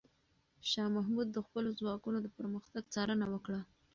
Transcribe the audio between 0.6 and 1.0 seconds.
شاه